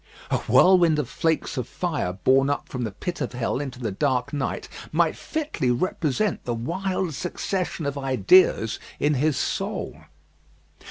[0.31, 3.91] A whirlwind of flakes of fire borne up from the pit of hell into the
[3.91, 10.01] dark night, might fitly represent the wild succession of ideas in his soul.